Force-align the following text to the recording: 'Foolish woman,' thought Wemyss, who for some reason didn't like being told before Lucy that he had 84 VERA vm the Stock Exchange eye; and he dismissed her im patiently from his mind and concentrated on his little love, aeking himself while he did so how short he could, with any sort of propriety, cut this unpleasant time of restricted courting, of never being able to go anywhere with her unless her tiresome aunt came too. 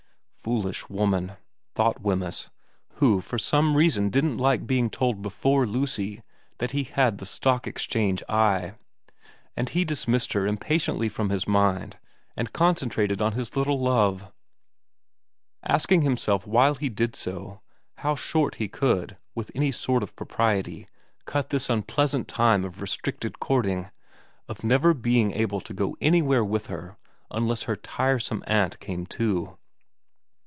'Foolish 0.51 0.89
woman,' 0.89 1.33
thought 1.75 2.01
Wemyss, 2.01 2.49
who 2.95 3.21
for 3.21 3.37
some 3.37 3.75
reason 3.75 4.09
didn't 4.09 4.39
like 4.39 4.65
being 4.65 4.89
told 4.89 5.21
before 5.21 5.67
Lucy 5.67 6.23
that 6.57 6.71
he 6.71 6.83
had 6.83 6.89
84 6.89 6.95
VERA 6.95 7.11
vm 7.11 7.17
the 7.19 7.25
Stock 7.27 7.67
Exchange 7.67 8.23
eye; 8.27 8.73
and 9.55 9.69
he 9.69 9.85
dismissed 9.85 10.33
her 10.33 10.47
im 10.47 10.57
patiently 10.57 11.09
from 11.09 11.29
his 11.29 11.47
mind 11.47 11.99
and 12.35 12.51
concentrated 12.53 13.21
on 13.21 13.33
his 13.33 13.55
little 13.55 13.77
love, 13.79 14.31
aeking 15.69 16.01
himself 16.01 16.47
while 16.47 16.73
he 16.73 16.89
did 16.89 17.15
so 17.15 17.61
how 17.97 18.15
short 18.15 18.55
he 18.55 18.67
could, 18.67 19.17
with 19.35 19.51
any 19.53 19.71
sort 19.71 20.01
of 20.01 20.15
propriety, 20.15 20.87
cut 21.25 21.51
this 21.51 21.69
unpleasant 21.69 22.27
time 22.27 22.65
of 22.65 22.81
restricted 22.81 23.39
courting, 23.39 23.91
of 24.49 24.63
never 24.63 24.95
being 24.95 25.33
able 25.33 25.61
to 25.61 25.71
go 25.75 25.95
anywhere 26.01 26.43
with 26.43 26.65
her 26.65 26.97
unless 27.29 27.63
her 27.65 27.75
tiresome 27.75 28.43
aunt 28.47 28.79
came 28.79 29.05
too. 29.05 29.55